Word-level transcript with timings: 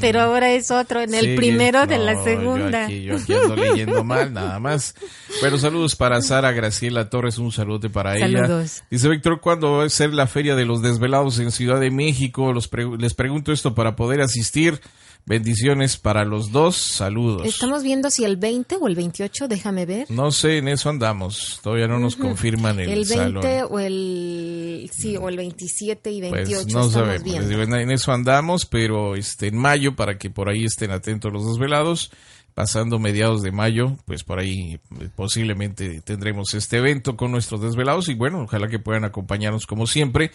Pero 0.00 0.20
ahora 0.20 0.52
es 0.52 0.70
otro, 0.70 1.00
en 1.00 1.14
el 1.14 1.24
Sí, 1.26 1.36
primero 1.36 1.86
de 1.86 1.98
no, 1.98 2.04
la 2.04 2.14
Yo 2.14 2.24
segunda. 2.24 2.84
aquí, 2.86 3.02
yo 3.02 3.16
aquí 3.16 3.32
ando 3.34 3.54
leyendo 3.56 4.02
mal, 4.04 4.32
nada 4.32 4.58
más. 4.58 4.94
Pero 5.40 5.58
saludos 5.58 5.94
para 5.94 6.20
Sara 6.22 6.50
Graciela 6.52 7.08
Torres, 7.08 7.38
un 7.38 7.52
saludo 7.52 7.88
para 7.90 8.16
ella. 8.16 8.26
Saludos. 8.46 8.82
Dice 8.90 9.08
Víctor, 9.08 9.40
¿cuándo 9.40 9.72
va 9.78 9.84
a 9.84 9.88
ser 9.88 10.12
la 10.12 10.26
Feria 10.26 10.56
de 10.56 10.64
los 10.64 10.82
Desvelados 10.82 11.38
en 11.38 11.52
Ciudad 11.52 11.78
de 11.80 11.90
México? 11.92 12.52
Los 12.52 12.66
pre- 12.68 12.96
les 12.98 13.14
pregunto 13.14 13.52
esto 13.52 13.74
para 13.74 13.94
poder 13.94 14.20
asistir. 14.20 14.80
Bendiciones 15.26 15.98
para 15.98 16.24
los 16.24 16.50
dos, 16.50 16.76
saludos. 16.76 17.46
Estamos 17.46 17.82
viendo 17.82 18.10
si 18.10 18.24
el 18.24 18.38
20 18.38 18.76
o 18.80 18.88
el 18.88 18.96
28, 18.96 19.48
déjame 19.48 19.84
ver. 19.84 20.10
No 20.10 20.32
sé, 20.32 20.56
en 20.56 20.66
eso 20.66 20.88
andamos. 20.88 21.60
Todavía 21.62 21.86
no 21.86 21.98
nos 21.98 22.16
confirman 22.16 22.80
el, 22.80 22.88
El 22.88 23.04
20 23.04 23.14
salón. 23.14 23.44
o 23.70 23.78
el 23.78 24.90
sí 24.90 25.18
o 25.18 25.28
el 25.28 25.36
27 25.36 26.10
y 26.10 26.20
28 26.22 26.44
Pues 26.46 26.74
no 26.74 26.80
estamos 26.86 26.92
sabemos. 26.92 27.22
Viendo. 27.48 27.76
en, 27.76 27.90
eso 27.90 28.12
andamos, 28.12 28.64
pero 28.64 29.14
este 29.14 29.50
mayo, 29.60 29.94
para 29.94 30.18
que 30.18 30.30
por 30.30 30.48
ahí 30.48 30.64
estén 30.64 30.90
atentos 30.90 31.32
los 31.32 31.46
desvelados, 31.46 32.10
pasando 32.54 32.98
mediados 32.98 33.42
de 33.42 33.52
mayo, 33.52 33.96
pues 34.06 34.24
por 34.24 34.40
ahí 34.40 34.80
eh, 35.00 35.08
posiblemente 35.14 36.00
tendremos 36.00 36.54
este 36.54 36.78
evento 36.78 37.16
con 37.16 37.30
nuestros 37.30 37.60
desvelados 37.60 38.08
y 38.08 38.14
bueno, 38.14 38.42
ojalá 38.42 38.68
que 38.68 38.80
puedan 38.80 39.04
acompañarnos 39.04 39.66
como 39.66 39.86
siempre. 39.86 40.32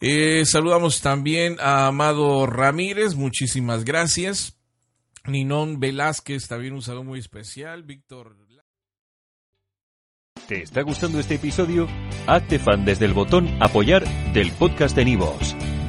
Eh, 0.00 0.44
saludamos 0.44 1.00
también 1.00 1.56
a 1.60 1.86
Amado 1.86 2.46
Ramírez, 2.46 3.14
muchísimas 3.14 3.84
gracias. 3.84 4.58
Ninón 5.24 5.80
Velázquez, 5.80 6.48
también 6.48 6.74
un 6.74 6.82
saludo 6.82 7.04
muy 7.04 7.20
especial. 7.20 7.84
Víctor. 7.84 8.42
¿Te 10.48 10.62
está 10.62 10.82
gustando 10.82 11.20
este 11.20 11.36
episodio? 11.36 11.88
Hazte 12.26 12.58
fan 12.58 12.84
desde 12.84 13.04
el 13.04 13.14
botón 13.14 13.48
Apoyar 13.60 14.04
del 14.32 14.50
podcast 14.52 14.96
de 14.96 15.04
Nivos. 15.04 15.54